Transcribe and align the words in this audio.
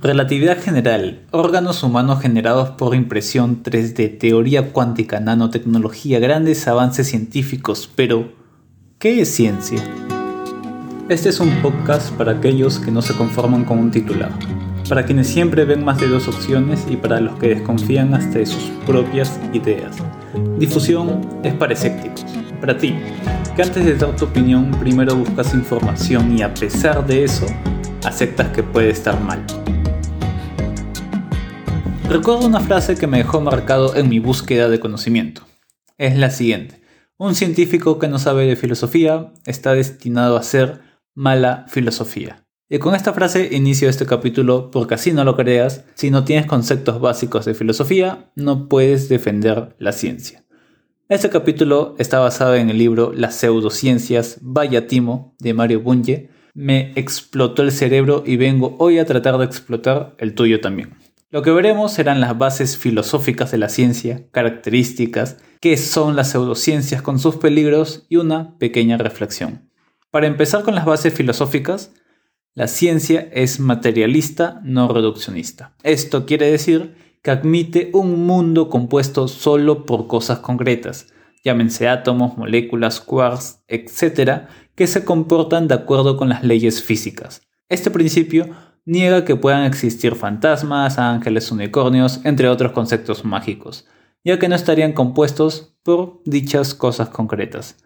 Relatividad 0.00 0.62
general, 0.62 1.22
órganos 1.32 1.82
humanos 1.82 2.20
generados 2.20 2.68
por 2.68 2.94
impresión 2.94 3.64
3D, 3.64 4.16
teoría 4.16 4.72
cuántica, 4.72 5.18
nanotecnología, 5.18 6.20
grandes 6.20 6.68
avances 6.68 7.08
científicos, 7.08 7.90
pero 7.96 8.30
¿qué 9.00 9.20
es 9.20 9.34
ciencia? 9.34 9.82
Este 11.08 11.30
es 11.30 11.40
un 11.40 11.50
podcast 11.62 12.12
para 12.12 12.30
aquellos 12.30 12.78
que 12.78 12.92
no 12.92 13.02
se 13.02 13.12
conforman 13.14 13.64
con 13.64 13.80
un 13.80 13.90
titular, 13.90 14.30
para 14.88 15.04
quienes 15.04 15.26
siempre 15.26 15.64
ven 15.64 15.84
más 15.84 15.98
de 15.98 16.06
dos 16.06 16.28
opciones 16.28 16.86
y 16.88 16.94
para 16.94 17.18
los 17.18 17.36
que 17.40 17.48
desconfían 17.48 18.14
hasta 18.14 18.38
de 18.38 18.46
sus 18.46 18.70
propias 18.86 19.40
ideas. 19.52 19.96
Difusión 20.60 21.28
es 21.42 21.54
para 21.54 21.72
escépticos, 21.72 22.24
para 22.60 22.78
ti, 22.78 22.94
que 23.56 23.62
antes 23.62 23.84
de 23.84 23.96
dar 23.96 24.14
tu 24.14 24.26
opinión 24.26 24.70
primero 24.78 25.16
buscas 25.16 25.52
información 25.54 26.38
y 26.38 26.42
a 26.42 26.54
pesar 26.54 27.04
de 27.04 27.24
eso, 27.24 27.46
aceptas 28.04 28.46
que 28.50 28.62
puede 28.62 28.90
estar 28.90 29.20
mal. 29.20 29.44
Recuerdo 32.08 32.46
una 32.46 32.60
frase 32.60 32.96
que 32.96 33.06
me 33.06 33.18
dejó 33.18 33.42
marcado 33.42 33.94
en 33.94 34.08
mi 34.08 34.18
búsqueda 34.18 34.70
de 34.70 34.80
conocimiento. 34.80 35.42
Es 35.98 36.16
la 36.16 36.30
siguiente. 36.30 36.80
Un 37.18 37.34
científico 37.34 37.98
que 37.98 38.08
no 38.08 38.18
sabe 38.18 38.46
de 38.46 38.56
filosofía 38.56 39.34
está 39.44 39.74
destinado 39.74 40.38
a 40.38 40.42
ser 40.42 40.80
mala 41.14 41.66
filosofía. 41.68 42.46
Y 42.70 42.78
con 42.78 42.94
esta 42.94 43.12
frase 43.12 43.50
inicio 43.52 43.90
este 43.90 44.06
capítulo 44.06 44.70
porque 44.70 44.94
así 44.94 45.12
no 45.12 45.22
lo 45.22 45.36
creas, 45.36 45.84
si 45.96 46.10
no 46.10 46.24
tienes 46.24 46.46
conceptos 46.46 46.98
básicos 46.98 47.44
de 47.44 47.52
filosofía, 47.52 48.30
no 48.34 48.70
puedes 48.70 49.10
defender 49.10 49.76
la 49.78 49.92
ciencia. 49.92 50.46
Este 51.10 51.28
capítulo 51.28 51.94
está 51.98 52.20
basado 52.20 52.54
en 52.54 52.70
el 52.70 52.78
libro 52.78 53.12
Las 53.14 53.34
pseudociencias, 53.34 54.38
vaya 54.40 54.86
timo, 54.86 55.36
de 55.40 55.52
Mario 55.52 55.80
Bunge. 55.82 56.30
Me 56.54 56.92
explotó 56.96 57.62
el 57.62 57.70
cerebro 57.70 58.22
y 58.24 58.38
vengo 58.38 58.76
hoy 58.78 58.98
a 58.98 59.04
tratar 59.04 59.36
de 59.36 59.44
explotar 59.44 60.14
el 60.16 60.34
tuyo 60.34 60.62
también. 60.62 60.96
Lo 61.30 61.42
que 61.42 61.50
veremos 61.50 61.92
serán 61.92 62.22
las 62.22 62.38
bases 62.38 62.78
filosóficas 62.78 63.50
de 63.50 63.58
la 63.58 63.68
ciencia, 63.68 64.26
características, 64.30 65.36
qué 65.60 65.76
son 65.76 66.16
las 66.16 66.30
pseudociencias 66.30 67.02
con 67.02 67.18
sus 67.18 67.36
peligros 67.36 68.06
y 68.08 68.16
una 68.16 68.56
pequeña 68.56 68.96
reflexión. 68.96 69.70
Para 70.10 70.26
empezar 70.26 70.62
con 70.62 70.74
las 70.74 70.86
bases 70.86 71.12
filosóficas, 71.12 71.92
la 72.54 72.66
ciencia 72.66 73.28
es 73.30 73.60
materialista, 73.60 74.62
no 74.64 74.88
reduccionista. 74.88 75.74
Esto 75.82 76.24
quiere 76.24 76.50
decir 76.50 76.94
que 77.22 77.30
admite 77.30 77.90
un 77.92 78.24
mundo 78.24 78.70
compuesto 78.70 79.28
solo 79.28 79.84
por 79.84 80.06
cosas 80.06 80.38
concretas, 80.38 81.08
llámense 81.44 81.88
átomos, 81.88 82.38
moléculas, 82.38 83.02
quarks, 83.02 83.60
etc., 83.68 84.48
que 84.74 84.86
se 84.86 85.04
comportan 85.04 85.68
de 85.68 85.74
acuerdo 85.74 86.16
con 86.16 86.30
las 86.30 86.42
leyes 86.42 86.82
físicas. 86.82 87.42
Este 87.68 87.90
principio 87.90 88.48
niega 88.88 89.26
que 89.26 89.36
puedan 89.36 89.64
existir 89.64 90.14
fantasmas, 90.14 90.98
ángeles, 90.98 91.52
unicornios, 91.52 92.20
entre 92.24 92.48
otros 92.48 92.72
conceptos 92.72 93.22
mágicos, 93.22 93.86
ya 94.24 94.38
que 94.38 94.48
no 94.48 94.54
estarían 94.54 94.94
compuestos 94.94 95.76
por 95.82 96.22
dichas 96.24 96.72
cosas 96.72 97.10
concretas. 97.10 97.76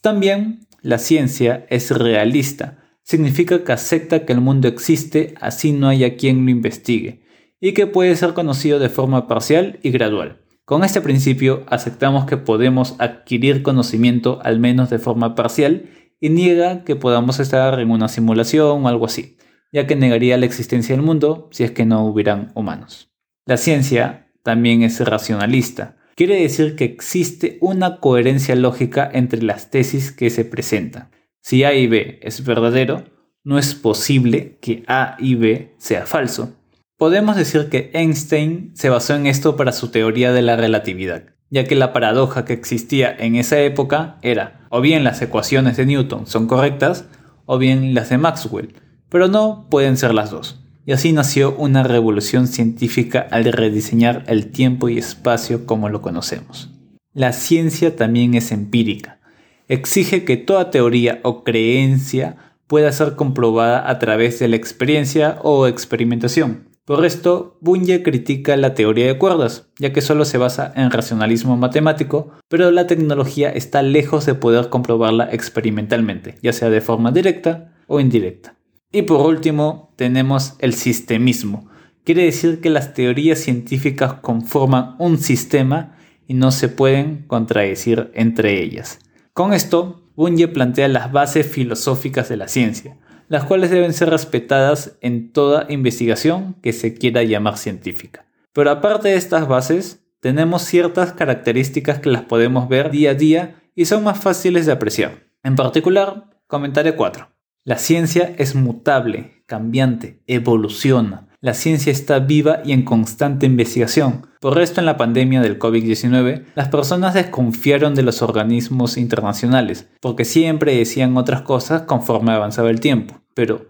También 0.00 0.66
la 0.80 0.96
ciencia 0.96 1.66
es 1.68 1.90
realista, 1.90 2.78
significa 3.02 3.62
que 3.62 3.72
acepta 3.72 4.24
que 4.24 4.32
el 4.32 4.40
mundo 4.40 4.68
existe 4.68 5.34
así 5.38 5.72
no 5.72 5.88
haya 5.88 6.16
quien 6.16 6.46
lo 6.46 6.50
investigue, 6.50 7.26
y 7.60 7.74
que 7.74 7.86
puede 7.86 8.16
ser 8.16 8.32
conocido 8.32 8.78
de 8.78 8.88
forma 8.88 9.28
parcial 9.28 9.78
y 9.82 9.90
gradual. 9.90 10.40
Con 10.64 10.82
este 10.82 11.02
principio 11.02 11.64
aceptamos 11.66 12.24
que 12.24 12.38
podemos 12.38 12.94
adquirir 12.98 13.62
conocimiento 13.62 14.40
al 14.42 14.60
menos 14.60 14.88
de 14.88 14.98
forma 14.98 15.34
parcial 15.34 15.90
y 16.20 16.30
niega 16.30 16.84
que 16.84 16.96
podamos 16.96 17.38
estar 17.38 17.78
en 17.80 17.90
una 17.90 18.08
simulación 18.08 18.86
o 18.86 18.88
algo 18.88 19.04
así 19.04 19.37
ya 19.72 19.86
que 19.86 19.96
negaría 19.96 20.36
la 20.36 20.46
existencia 20.46 20.94
del 20.94 21.04
mundo 21.04 21.48
si 21.52 21.64
es 21.64 21.70
que 21.70 21.84
no 21.84 22.04
hubieran 22.06 22.52
humanos. 22.54 23.10
La 23.46 23.56
ciencia 23.56 24.30
también 24.42 24.82
es 24.82 25.00
racionalista. 25.00 25.96
Quiere 26.16 26.40
decir 26.40 26.74
que 26.74 26.84
existe 26.84 27.58
una 27.60 28.00
coherencia 28.00 28.54
lógica 28.56 29.08
entre 29.12 29.42
las 29.42 29.70
tesis 29.70 30.10
que 30.10 30.30
se 30.30 30.44
presentan. 30.44 31.10
Si 31.40 31.64
A 31.64 31.74
y 31.74 31.86
B 31.86 32.18
es 32.22 32.44
verdadero, 32.44 33.04
no 33.44 33.58
es 33.58 33.74
posible 33.74 34.58
que 34.60 34.82
A 34.86 35.16
y 35.18 35.34
B 35.36 35.74
sea 35.78 36.06
falso. 36.06 36.54
Podemos 36.96 37.36
decir 37.36 37.68
que 37.68 37.90
Einstein 37.94 38.72
se 38.74 38.88
basó 38.88 39.14
en 39.14 39.26
esto 39.26 39.56
para 39.56 39.72
su 39.72 39.90
teoría 39.90 40.32
de 40.32 40.42
la 40.42 40.56
relatividad, 40.56 41.36
ya 41.48 41.64
que 41.64 41.76
la 41.76 41.92
paradoja 41.92 42.44
que 42.44 42.52
existía 42.52 43.14
en 43.16 43.36
esa 43.36 43.60
época 43.60 44.18
era 44.22 44.66
o 44.70 44.80
bien 44.80 45.04
las 45.04 45.22
ecuaciones 45.22 45.76
de 45.76 45.86
Newton 45.86 46.26
son 46.26 46.46
correctas 46.48 47.06
o 47.46 47.56
bien 47.58 47.94
las 47.94 48.10
de 48.10 48.18
Maxwell, 48.18 48.74
pero 49.08 49.28
no 49.28 49.66
pueden 49.70 49.96
ser 49.96 50.14
las 50.14 50.30
dos. 50.30 50.60
Y 50.86 50.92
así 50.92 51.12
nació 51.12 51.54
una 51.56 51.82
revolución 51.82 52.46
científica 52.46 53.26
al 53.30 53.44
rediseñar 53.44 54.24
el 54.26 54.50
tiempo 54.50 54.88
y 54.88 54.98
espacio 54.98 55.66
como 55.66 55.88
lo 55.88 56.00
conocemos. 56.00 56.70
La 57.12 57.32
ciencia 57.32 57.96
también 57.96 58.34
es 58.34 58.52
empírica. 58.52 59.18
Exige 59.66 60.24
que 60.24 60.36
toda 60.36 60.70
teoría 60.70 61.20
o 61.24 61.44
creencia 61.44 62.36
pueda 62.66 62.92
ser 62.92 63.16
comprobada 63.16 63.90
a 63.90 63.98
través 63.98 64.38
de 64.38 64.48
la 64.48 64.56
experiencia 64.56 65.38
o 65.42 65.66
experimentación. 65.66 66.68
Por 66.84 67.04
esto, 67.04 67.58
Bunge 67.60 68.02
critica 68.02 68.56
la 68.56 68.72
teoría 68.72 69.08
de 69.08 69.18
cuerdas, 69.18 69.68
ya 69.78 69.92
que 69.92 70.00
solo 70.00 70.24
se 70.24 70.38
basa 70.38 70.72
en 70.74 70.90
racionalismo 70.90 71.54
matemático, 71.58 72.30
pero 72.48 72.70
la 72.70 72.86
tecnología 72.86 73.50
está 73.50 73.82
lejos 73.82 74.24
de 74.24 74.34
poder 74.34 74.70
comprobarla 74.70 75.28
experimentalmente, 75.30 76.36
ya 76.42 76.54
sea 76.54 76.70
de 76.70 76.80
forma 76.80 77.10
directa 77.10 77.74
o 77.88 78.00
indirecta. 78.00 78.57
Y 78.90 79.02
por 79.02 79.20
último, 79.26 79.92
tenemos 79.96 80.54
el 80.60 80.74
sistemismo. 80.74 81.68
Quiere 82.04 82.24
decir 82.24 82.60
que 82.60 82.70
las 82.70 82.94
teorías 82.94 83.38
científicas 83.38 84.14
conforman 84.14 84.96
un 84.98 85.18
sistema 85.18 85.96
y 86.26 86.34
no 86.34 86.52
se 86.52 86.68
pueden 86.68 87.26
contradecir 87.26 88.10
entre 88.14 88.62
ellas. 88.62 88.98
Con 89.34 89.52
esto, 89.52 90.10
Bunge 90.16 90.48
plantea 90.48 90.88
las 90.88 91.12
bases 91.12 91.46
filosóficas 91.46 92.28
de 92.28 92.36
la 92.36 92.48
ciencia, 92.48 92.98
las 93.28 93.44
cuales 93.44 93.70
deben 93.70 93.92
ser 93.92 94.10
respetadas 94.10 94.96
en 95.00 95.32
toda 95.32 95.66
investigación 95.68 96.56
que 96.62 96.72
se 96.72 96.94
quiera 96.94 97.22
llamar 97.22 97.58
científica. 97.58 98.26
Pero 98.52 98.70
aparte 98.70 99.08
de 99.08 99.16
estas 99.16 99.46
bases, 99.46 100.02
tenemos 100.20 100.62
ciertas 100.62 101.12
características 101.12 102.00
que 102.00 102.10
las 102.10 102.22
podemos 102.22 102.68
ver 102.68 102.90
día 102.90 103.10
a 103.10 103.14
día 103.14 103.62
y 103.74 103.84
son 103.84 104.02
más 104.02 104.18
fáciles 104.18 104.66
de 104.66 104.72
apreciar. 104.72 105.28
En 105.44 105.54
particular, 105.54 106.30
comentaré 106.46 106.96
cuatro. 106.96 107.28
La 107.68 107.76
ciencia 107.76 108.34
es 108.38 108.54
mutable, 108.54 109.42
cambiante, 109.44 110.22
evoluciona. 110.26 111.28
La 111.42 111.52
ciencia 111.52 111.92
está 111.92 112.18
viva 112.18 112.62
y 112.64 112.72
en 112.72 112.82
constante 112.82 113.44
investigación. 113.44 114.26
Por 114.40 114.58
esto, 114.58 114.80
en 114.80 114.86
la 114.86 114.96
pandemia 114.96 115.42
del 115.42 115.58
COVID-19, 115.58 116.44
las 116.54 116.68
personas 116.68 117.12
desconfiaron 117.12 117.94
de 117.94 118.02
los 118.02 118.22
organismos 118.22 118.96
internacionales, 118.96 119.86
porque 120.00 120.24
siempre 120.24 120.78
decían 120.78 121.14
otras 121.18 121.42
cosas 121.42 121.82
conforme 121.82 122.32
avanzaba 122.32 122.70
el 122.70 122.80
tiempo. 122.80 123.20
Pero, 123.34 123.66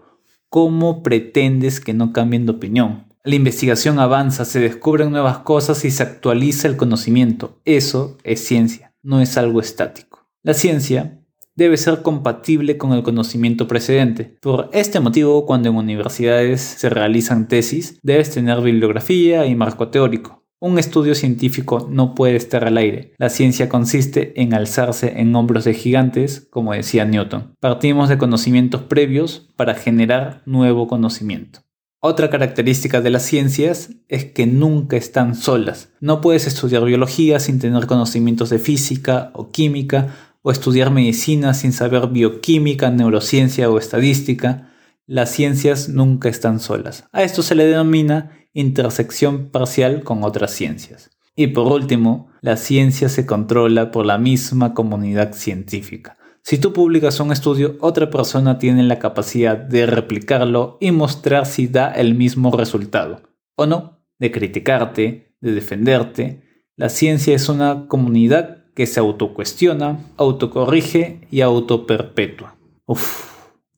¿cómo 0.47 1.03
pretendes 1.03 1.81
que 1.81 1.93
no 1.93 2.13
cambien 2.13 2.45
de 2.45 2.53
opinión? 2.53 3.03
La 3.25 3.35
investigación 3.35 3.99
avanza, 3.99 4.45
se 4.45 4.61
descubren 4.61 5.11
nuevas 5.11 5.39
cosas 5.39 5.83
y 5.83 5.91
se 5.91 6.03
actualiza 6.03 6.69
el 6.69 6.77
conocimiento. 6.77 7.59
Eso 7.65 8.17
es 8.23 8.45
ciencia, 8.45 8.93
no 9.03 9.19
es 9.19 9.35
algo 9.35 9.59
estático. 9.59 10.25
La 10.41 10.53
ciencia 10.53 11.18
debe 11.59 11.77
ser 11.77 12.01
compatible 12.01 12.77
con 12.77 12.93
el 12.93 13.03
conocimiento 13.03 13.67
precedente. 13.67 14.37
Por 14.41 14.69
este 14.71 15.01
motivo, 15.01 15.45
cuando 15.45 15.69
en 15.69 15.75
universidades 15.75 16.61
se 16.61 16.89
realizan 16.89 17.49
tesis, 17.49 17.99
debes 18.01 18.31
tener 18.31 18.61
bibliografía 18.61 19.45
y 19.45 19.55
marco 19.55 19.89
teórico. 19.89 20.45
Un 20.61 20.79
estudio 20.79 21.15
científico 21.15 21.87
no 21.89 22.15
puede 22.15 22.37
estar 22.37 22.65
al 22.65 22.77
aire. 22.77 23.13
La 23.17 23.29
ciencia 23.29 23.67
consiste 23.69 24.41
en 24.41 24.53
alzarse 24.53 25.19
en 25.19 25.35
hombros 25.35 25.65
de 25.65 25.73
gigantes, 25.73 26.47
como 26.49 26.73
decía 26.73 27.05
Newton. 27.05 27.55
Partimos 27.59 28.07
de 28.09 28.17
conocimientos 28.17 28.81
previos 28.83 29.49
para 29.57 29.75
generar 29.75 30.41
nuevo 30.45 30.87
conocimiento. 30.87 31.59
Otra 32.01 32.29
característica 32.29 33.01
de 33.01 33.09
las 33.09 33.23
ciencias 33.23 33.89
es 34.07 34.23
que 34.23 34.47
nunca 34.47 34.95
están 34.95 35.35
solas. 35.35 35.91
No 35.99 36.21
puedes 36.21 36.47
estudiar 36.47 36.85
biología 36.85 37.41
sin 37.41 37.59
tener 37.59 37.87
conocimientos 37.87 38.49
de 38.49 38.59
física 38.59 39.31
o 39.33 39.51
química 39.51 40.15
o 40.41 40.51
estudiar 40.51 40.91
medicina 40.91 41.53
sin 41.53 41.73
saber 41.73 42.07
bioquímica, 42.07 42.89
neurociencia 42.89 43.69
o 43.69 43.77
estadística, 43.77 44.71
las 45.05 45.31
ciencias 45.31 45.89
nunca 45.89 46.29
están 46.29 46.59
solas. 46.59 47.05
A 47.11 47.23
esto 47.23 47.41
se 47.41 47.55
le 47.55 47.65
denomina 47.65 48.31
intersección 48.53 49.49
parcial 49.49 50.03
con 50.03 50.23
otras 50.23 50.51
ciencias. 50.51 51.11
Y 51.35 51.47
por 51.47 51.71
último, 51.71 52.29
la 52.41 52.57
ciencia 52.57 53.09
se 53.09 53.25
controla 53.25 53.91
por 53.91 54.05
la 54.05 54.17
misma 54.17 54.73
comunidad 54.73 55.33
científica. 55.33 56.17
Si 56.43 56.57
tú 56.57 56.73
publicas 56.73 57.19
un 57.19 57.31
estudio, 57.31 57.77
otra 57.79 58.09
persona 58.09 58.57
tiene 58.57 58.83
la 58.83 58.99
capacidad 58.99 59.57
de 59.57 59.85
replicarlo 59.85 60.77
y 60.79 60.91
mostrar 60.91 61.45
si 61.45 61.67
da 61.67 61.91
el 61.91 62.15
mismo 62.15 62.51
resultado. 62.51 63.21
O 63.55 63.65
no, 63.65 63.99
de 64.19 64.31
criticarte, 64.31 65.35
de 65.41 65.51
defenderte. 65.51 66.43
La 66.75 66.89
ciencia 66.89 67.35
es 67.35 67.49
una 67.49 67.87
comunidad 67.87 68.65
que 68.79 68.87
se 68.87 69.01
autocuestiona, 69.01 69.99
autocorrige 70.15 71.27
y 71.29 71.41
autoperpetúa. 71.41 72.55
Uf, 72.85 73.25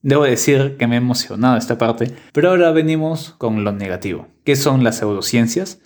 Debo 0.00 0.22
decir 0.22 0.76
que 0.78 0.86
me 0.86 0.94
ha 0.94 0.98
emocionado 0.98 1.56
esta 1.56 1.76
parte, 1.76 2.14
pero 2.32 2.50
ahora 2.50 2.70
venimos 2.70 3.34
con 3.36 3.64
lo 3.64 3.72
negativo. 3.72 4.28
¿Qué 4.44 4.54
son 4.54 4.84
las 4.84 4.98
pseudociencias? 4.98 5.80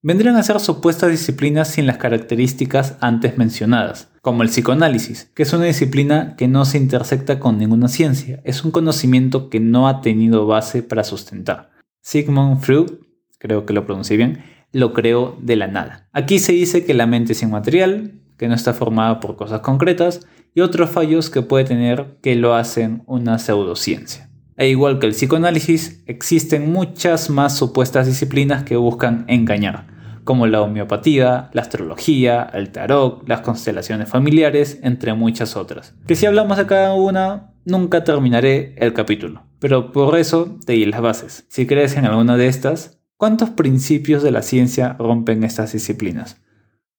Vendrían 0.00 0.36
a 0.36 0.42
ser 0.42 0.58
supuestas 0.58 1.10
disciplinas 1.10 1.68
sin 1.68 1.86
las 1.86 1.98
características 1.98 2.96
antes 3.02 3.36
mencionadas, 3.36 4.10
como 4.22 4.42
el 4.42 4.48
psicoanálisis, 4.48 5.30
que 5.34 5.42
es 5.42 5.52
una 5.52 5.66
disciplina 5.66 6.34
que 6.36 6.48
no 6.48 6.64
se 6.64 6.78
intersecta 6.78 7.38
con 7.40 7.58
ninguna 7.58 7.88
ciencia, 7.88 8.40
es 8.42 8.64
un 8.64 8.70
conocimiento 8.70 9.50
que 9.50 9.60
no 9.60 9.86
ha 9.86 10.00
tenido 10.00 10.46
base 10.46 10.82
para 10.82 11.04
sustentar. 11.04 11.72
Sigmund 12.00 12.62
Freud, 12.62 12.90
creo 13.36 13.66
que 13.66 13.74
lo 13.74 13.84
pronuncié 13.84 14.16
bien, 14.16 14.42
lo 14.72 14.94
creó 14.94 15.36
de 15.42 15.56
la 15.56 15.66
nada. 15.66 16.08
Aquí 16.14 16.38
se 16.38 16.52
dice 16.52 16.86
que 16.86 16.94
la 16.94 17.06
mente 17.06 17.32
es 17.32 17.42
inmaterial, 17.42 18.21
que 18.36 18.48
no 18.48 18.54
está 18.54 18.72
formada 18.72 19.20
por 19.20 19.36
cosas 19.36 19.60
concretas 19.60 20.26
y 20.54 20.60
otros 20.60 20.90
fallos 20.90 21.30
que 21.30 21.42
puede 21.42 21.64
tener 21.64 22.18
que 22.22 22.36
lo 22.36 22.54
hacen 22.54 23.02
una 23.06 23.38
pseudociencia. 23.38 24.28
E 24.56 24.68
igual 24.68 24.98
que 24.98 25.06
el 25.06 25.12
psicoanálisis, 25.12 26.02
existen 26.06 26.70
muchas 26.72 27.30
más 27.30 27.56
supuestas 27.56 28.06
disciplinas 28.06 28.64
que 28.64 28.76
buscan 28.76 29.24
engañar, 29.28 29.86
como 30.24 30.46
la 30.46 30.60
homeopatía, 30.60 31.50
la 31.52 31.62
astrología, 31.62 32.48
el 32.52 32.70
tarot, 32.70 33.26
las 33.26 33.40
constelaciones 33.40 34.08
familiares, 34.08 34.78
entre 34.82 35.14
muchas 35.14 35.56
otras. 35.56 35.94
Que 36.06 36.16
si 36.16 36.26
hablamos 36.26 36.58
de 36.58 36.66
cada 36.66 36.94
una, 36.94 37.54
nunca 37.64 38.04
terminaré 38.04 38.74
el 38.76 38.92
capítulo. 38.92 39.42
Pero 39.58 39.90
por 39.90 40.18
eso 40.18 40.58
te 40.66 40.74
di 40.74 40.84
las 40.84 41.00
bases. 41.00 41.46
Si 41.48 41.66
crees 41.66 41.96
en 41.96 42.04
alguna 42.04 42.36
de 42.36 42.48
estas, 42.48 43.00
¿cuántos 43.16 43.50
principios 43.50 44.22
de 44.22 44.32
la 44.32 44.42
ciencia 44.42 44.96
rompen 44.98 45.44
estas 45.44 45.72
disciplinas? 45.72 46.40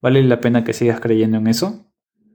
¿Vale 0.03 0.21
la 0.21 0.41
pena 0.41 0.65
que 0.65 0.73
sigas 0.73 0.99
creyendo 0.99 1.37
en 1.37 1.47
eso? 1.47 1.85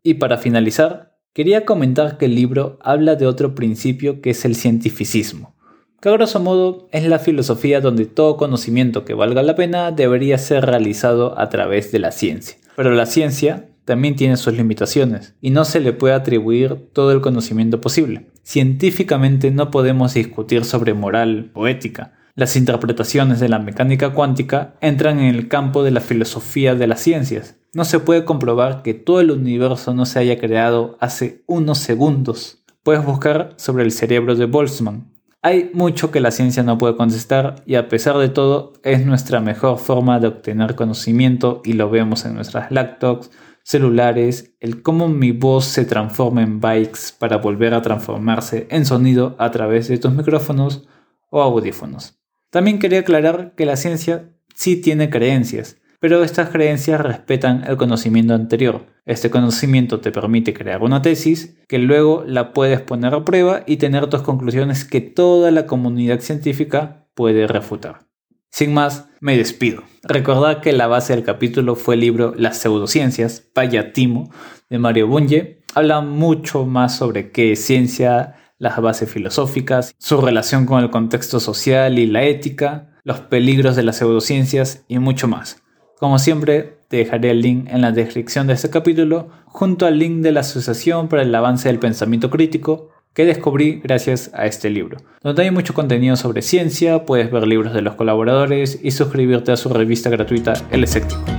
Y 0.03 0.15
para 0.15 0.39
finalizar, 0.39 1.19
quería 1.35 1.67
comentar 1.67 2.17
que 2.17 2.25
el 2.25 2.35
libro 2.35 2.79
habla 2.81 3.15
de 3.15 3.27
otro 3.27 3.55
principio 3.55 4.23
que 4.23 4.31
es 4.31 4.47
el 4.47 4.57
cientificismo, 4.57 5.55
que 6.01 6.09
a 6.09 6.13
grosso 6.13 6.41
modo 6.41 6.89
es 6.93 7.07
la 7.07 7.19
filosofía 7.19 7.83
donde 7.83 8.07
todo 8.07 8.39
conocimiento 8.39 9.05
que 9.05 9.13
valga 9.13 9.43
la 9.43 9.55
pena 9.55 9.93
debería 9.93 10.39
ser 10.39 10.65
realizado 10.65 11.39
a 11.39 11.51
través 11.51 11.93
de 11.93 11.99
la 11.99 12.11
ciencia. 12.11 12.57
Pero 12.75 12.93
la 12.95 13.05
ciencia 13.05 13.69
también 13.85 14.17
tiene 14.17 14.39
sus 14.39 14.55
limitaciones 14.55 15.35
y 15.43 15.51
no 15.51 15.67
se 15.67 15.81
le 15.81 15.93
puede 15.93 16.15
atribuir 16.15 16.89
todo 16.95 17.13
el 17.13 17.21
conocimiento 17.21 17.83
posible. 17.83 18.29
Científicamente 18.45 19.51
no 19.51 19.71
podemos 19.71 20.15
discutir 20.15 20.65
sobre 20.65 20.95
moral 20.95 21.51
o 21.53 21.69
ética. 21.69 22.18
Las 22.39 22.55
interpretaciones 22.55 23.41
de 23.41 23.49
la 23.49 23.59
mecánica 23.59 24.11
cuántica 24.11 24.77
entran 24.81 25.19
en 25.19 25.35
el 25.35 25.49
campo 25.49 25.83
de 25.83 25.91
la 25.91 26.01
filosofía 26.01 26.77
de 26.77 26.87
las 26.87 27.01
ciencias 27.01 27.57
no 27.75 27.85
se 27.85 27.99
puede 27.99 28.25
comprobar 28.25 28.83
que 28.83 28.95
todo 28.95 29.19
el 29.19 29.33
universo 29.33 29.93
no 29.93 30.07
se 30.07 30.21
haya 30.21 30.39
creado 30.39 30.97
hace 31.01 31.43
unos 31.49 31.79
segundos. 31.79 32.63
Puedes 32.85 33.05
buscar 33.05 33.55
sobre 33.57 33.83
el 33.83 33.91
cerebro 33.91 34.37
de 34.37 34.45
Boltzmann. 34.45 35.13
Hay 35.43 35.73
mucho 35.75 36.13
que 36.13 36.21
la 36.21 36.31
ciencia 36.31 36.63
no 36.63 36.79
puede 36.79 36.95
contestar 36.95 37.57
y 37.67 37.75
a 37.75 37.89
pesar 37.89 38.19
de 38.19 38.29
todo 38.29 38.75
es 38.85 39.05
nuestra 39.05 39.41
mejor 39.41 39.79
forma 39.79 40.21
de 40.21 40.29
obtener 40.29 40.77
conocimiento 40.77 41.61
y 41.65 41.73
lo 41.73 41.91
vemos 41.91 42.25
en 42.25 42.37
nuestras 42.37 42.71
laptops, 42.71 43.33
celulares, 43.65 44.55
el 44.61 44.83
cómo 44.83 45.09
mi 45.09 45.33
voz 45.33 45.65
se 45.65 45.85
transforma 45.85 46.45
en 46.45 46.61
bytes 46.61 47.17
para 47.19 47.39
volver 47.39 47.75
a 47.75 47.83
transformarse 47.83 48.69
en 48.71 48.87
sonido 48.87 49.35
a 49.41 49.51
través 49.51 49.89
de 49.89 49.99
tus 49.99 50.13
micrófonos 50.13 50.87
o 51.31 51.43
audífonos. 51.43 52.18
También 52.51 52.79
quería 52.79 53.01
aclarar 53.01 53.55
que 53.57 53.67
la 53.67 53.77
ciencia 53.77 54.31
sí 54.55 54.77
tiene 54.81 55.11
creencias, 55.11 55.77
pero 56.01 56.23
estas 56.23 56.51
creencias 56.51 57.01
respetan 57.01 57.65
el 57.67 57.77
conocimiento 57.77 58.35
anterior. 58.35 58.87
Este 59.05 59.31
conocimiento 59.31 60.01
te 60.01 60.13
permite 60.13 60.55
crear 60.55 60.83
una 60.83 61.03
tesis 61.03 61.59
que 61.67 61.79
luego 61.79 62.25
la 62.27 62.53
puedes 62.53 62.81
poner 62.81 63.15
a 63.15 63.25
prueba 63.25 63.65
y 63.67 63.79
tener 63.79 64.07
tus 64.07 64.23
conclusiones 64.23 64.85
que 64.85 65.01
toda 65.01 65.51
la 65.51 65.67
comunidad 65.67 66.21
científica 66.21 67.07
puede 67.15 67.47
refutar. 67.47 68.07
Sin 68.51 68.73
más, 68.73 69.09
me 69.21 69.37
despido. 69.37 69.83
Recordad 70.03 70.61
que 70.61 70.73
la 70.73 70.87
base 70.87 71.15
del 71.15 71.25
capítulo 71.25 71.75
fue 71.75 71.97
el 71.97 72.01
libro 72.01 72.35
Las 72.37 72.59
pseudociencias, 72.59 73.41
Payatimo, 73.41 74.31
de 74.71 74.79
Mario 74.79 75.07
Bunge. 75.07 75.61
Habla 75.75 76.01
mucho 76.01 76.65
más 76.65 76.97
sobre 76.97 77.31
qué 77.31 77.53
es 77.53 77.65
ciencia, 77.65 78.37
las 78.59 78.81
bases 78.81 79.11
filosóficas, 79.11 79.95
su 79.99 80.21
relación 80.21 80.67
con 80.67 80.83
el 80.83 80.91
contexto 80.91 81.41
social 81.41 81.99
y 81.99 82.07
la 82.07 82.25
ética, 82.25 82.91
los 83.05 83.21
peligros 83.21 83.77
de 83.77 83.85
las 83.85 83.97
pseudociencias 83.97 84.85
y 84.89 84.99
mucho 84.99 85.29
más. 85.29 85.63
Como 85.99 86.19
siempre, 86.19 86.79
te 86.89 86.99
dejaré 86.99 87.31
el 87.31 87.41
link 87.41 87.69
en 87.71 87.81
la 87.81 87.93
descripción 87.93 88.47
de 88.47 88.55
este 88.55 88.71
capítulo, 88.71 89.29
junto 89.47 89.87
al 89.87 89.99
link 89.99 90.21
de 90.21 90.33
la 90.33 90.41
Asociación 90.41 91.09
para 91.09 91.23
el 91.23 91.35
Avance 91.35 91.69
del 91.69 91.79
Pensamiento 91.79 92.31
Crítico, 92.31 92.91
que 93.15 93.25
descubrí 93.25 93.81
gracias 93.83 94.31
a 94.33 94.47
este 94.47 94.71
libro, 94.71 94.99
donde 95.23 95.43
hay 95.43 95.51
mucho 95.51 95.75
contenido 95.75 96.15
sobre 96.17 96.43
ciencia, 96.43 97.05
puedes 97.05 97.33
ver 97.33 97.47
libros 97.47 97.75
de 97.75 97.83
los 97.83 97.97
colaboradores 97.97 98.79
y 98.83 98.93
suscribirte 98.93 99.51
a 99.51 99.57
su 99.57 99.71
revista 99.71 100.09
gratuita 100.09 100.53
El 100.71 100.85
Escéptico. 100.85 101.38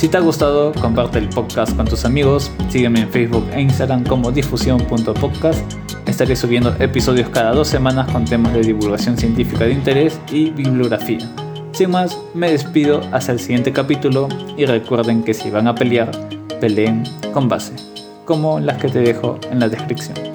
Si 0.00 0.08
te 0.08 0.16
ha 0.16 0.20
gustado, 0.20 0.72
comparte 0.80 1.18
el 1.18 1.28
podcast 1.28 1.76
con 1.76 1.86
tus 1.86 2.06
amigos, 2.06 2.50
sígueme 2.70 3.00
en 3.00 3.10
Facebook 3.10 3.46
e 3.52 3.60
Instagram 3.60 4.02
como 4.04 4.32
difusión.podcast. 4.32 5.60
Estaré 6.06 6.36
subiendo 6.36 6.74
episodios 6.78 7.28
cada 7.28 7.52
dos 7.52 7.68
semanas 7.68 8.10
con 8.10 8.24
temas 8.24 8.54
de 8.54 8.62
divulgación 8.62 9.18
científica 9.18 9.66
de 9.66 9.72
interés 9.72 10.18
y 10.32 10.52
bibliografía. 10.52 11.18
Sin 11.72 11.90
más, 11.90 12.18
me 12.32 12.50
despido 12.50 13.02
hasta 13.12 13.32
el 13.32 13.40
siguiente 13.40 13.74
capítulo 13.74 14.28
y 14.56 14.64
recuerden 14.64 15.22
que 15.22 15.34
si 15.34 15.50
van 15.50 15.68
a 15.68 15.74
pelear, 15.74 16.10
peleen 16.62 17.02
con 17.34 17.50
base, 17.50 17.74
como 18.24 18.58
las 18.58 18.78
que 18.78 18.88
te 18.88 19.00
dejo 19.00 19.38
en 19.50 19.60
la 19.60 19.68
descripción. 19.68 20.29